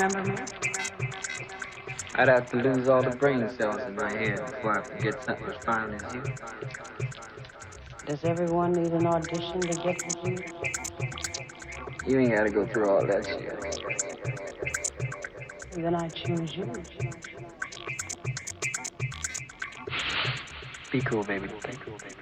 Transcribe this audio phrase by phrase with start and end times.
[0.00, 0.38] Remember me?
[2.14, 5.46] I'd have to lose all the brain cells in my head before I forget something
[5.46, 6.22] as fine as you.
[8.06, 10.42] Does everyone need an audition to get with you?
[12.06, 13.58] You ain't gotta go through all that shit.
[15.76, 16.72] Then I choose you.
[20.90, 21.48] Be cool, baby.
[21.48, 22.19] Be cool, baby.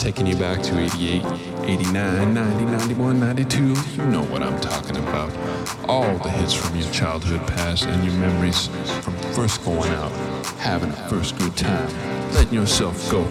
[0.00, 1.22] Taking you back to 88,
[1.64, 3.62] 89, 90, 91, 92.
[3.96, 5.30] You know what I'm talking about.
[5.88, 8.68] All the hits from your childhood past and your memories
[9.02, 10.10] from first going out,
[10.58, 11.88] having a first good time,
[12.32, 13.24] letting yourself go,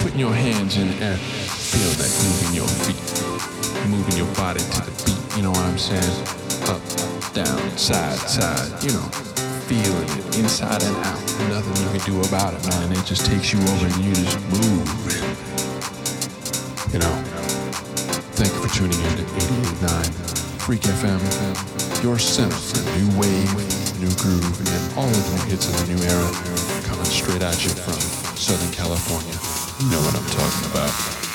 [0.00, 4.80] putting your hands in the air, feel that moving your feet, moving your body to
[4.80, 5.36] the beat.
[5.36, 6.45] You know what I'm saying?
[6.68, 6.82] Up,
[7.32, 9.36] down, side, side, you know
[9.66, 11.18] feeling it inside and out.
[11.50, 12.92] Nothing you can do about it, man.
[12.92, 14.86] It just takes you over and you just move.
[16.94, 17.14] You know,
[18.38, 19.24] thank you for tuning in to
[19.82, 21.18] 88.9 Freak FM,
[22.02, 23.50] your center for new wave,
[23.98, 26.30] new groove, and all of the new hits of the new era
[26.86, 27.98] coming straight at you from
[28.38, 29.34] Southern California.
[29.82, 31.25] You know what I'm talking about.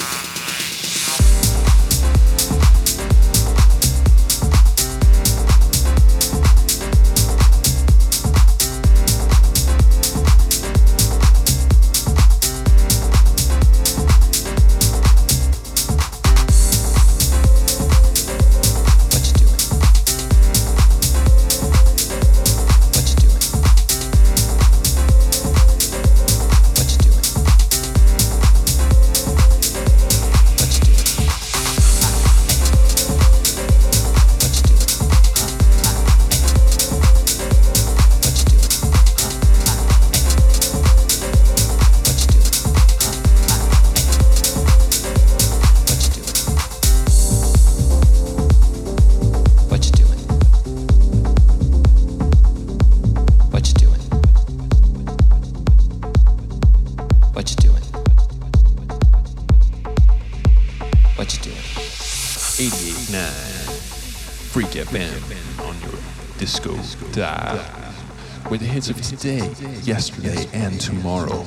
[69.22, 69.54] Today,
[69.84, 71.46] yesterday, and tomorrow.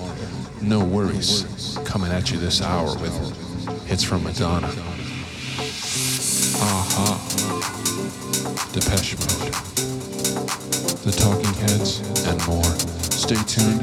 [0.63, 1.77] No worries.
[1.85, 3.13] Coming at you this hour with
[3.89, 4.69] hits from Madonna.
[6.61, 7.19] a-ha.
[8.73, 9.53] Depeche Mode.
[11.03, 11.99] The Talking Heads,
[12.29, 12.63] and more.
[13.11, 13.74] Stay tuned.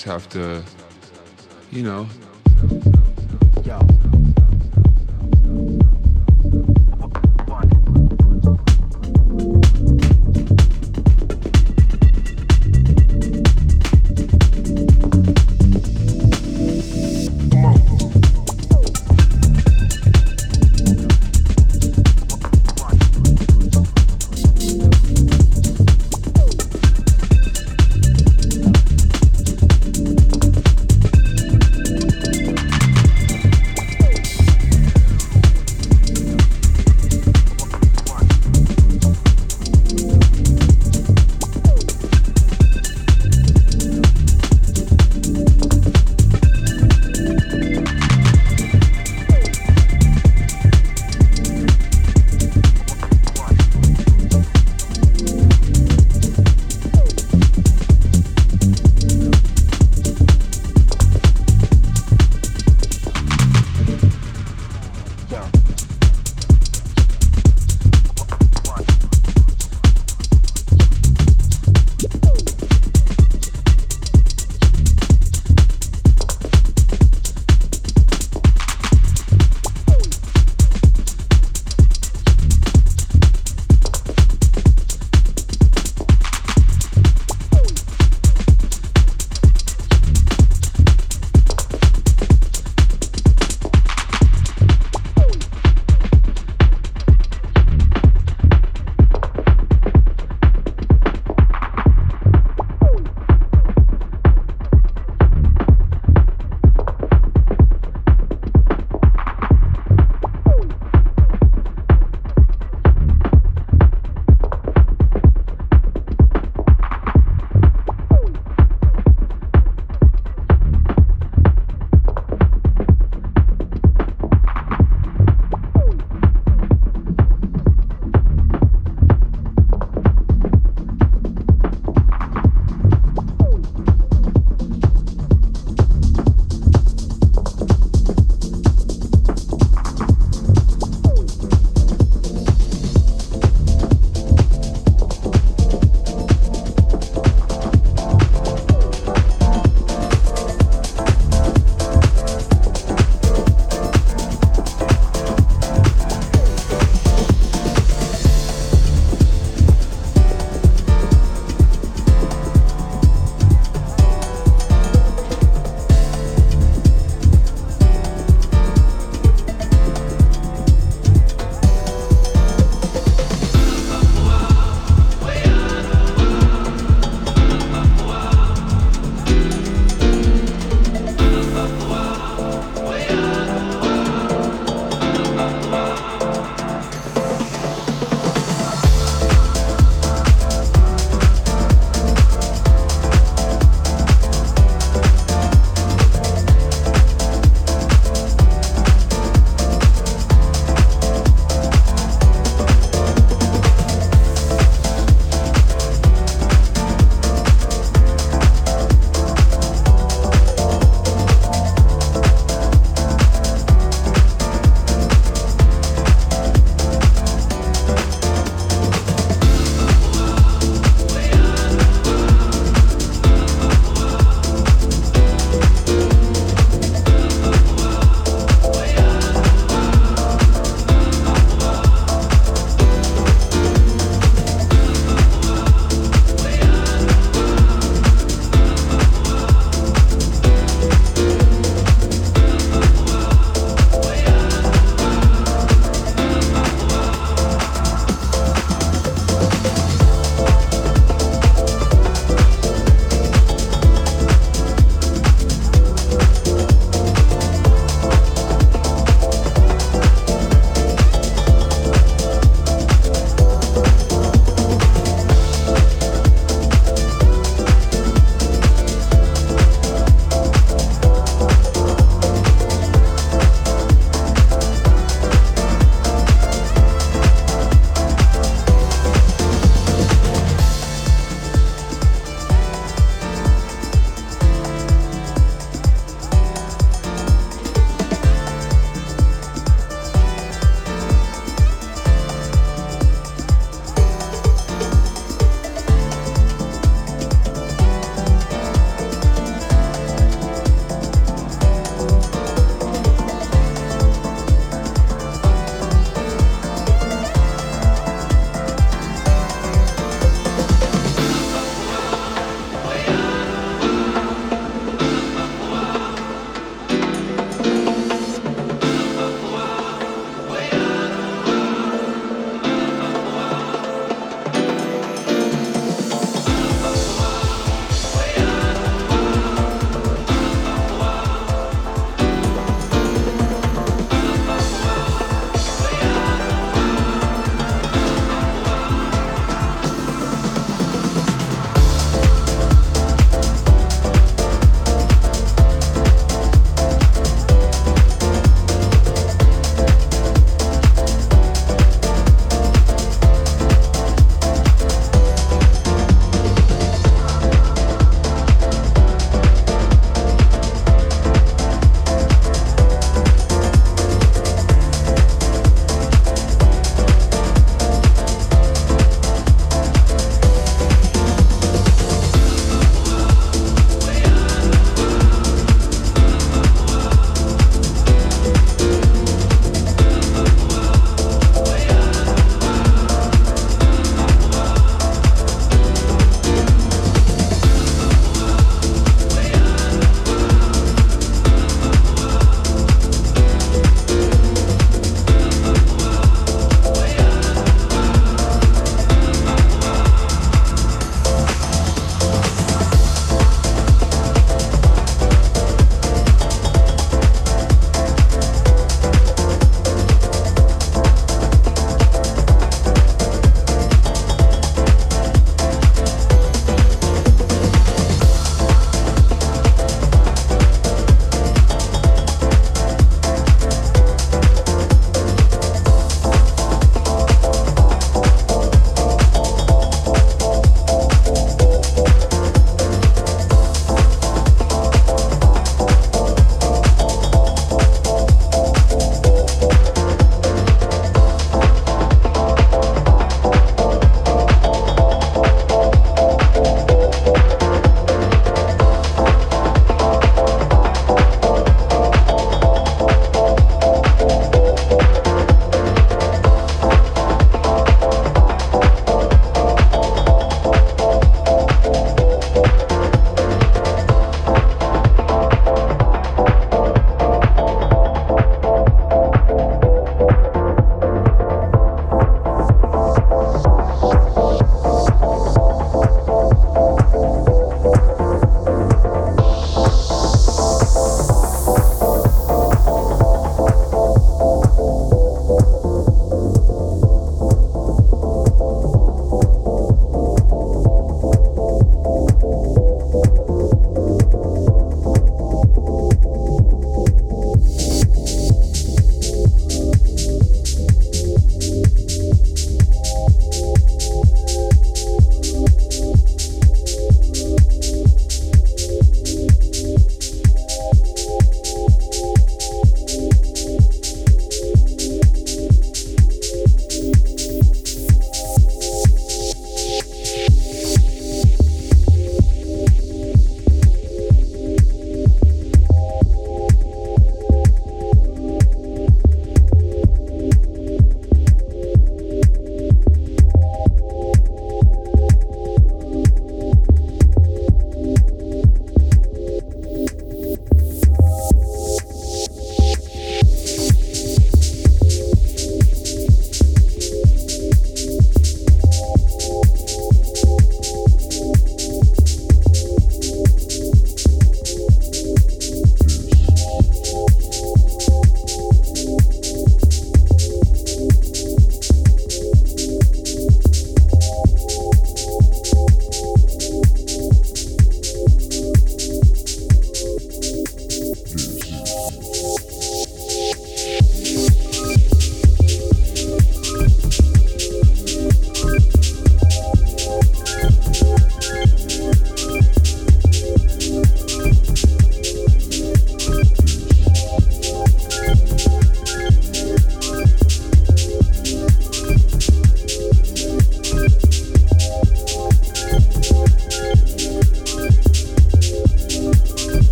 [0.00, 0.62] Just have to,
[1.70, 2.08] you know,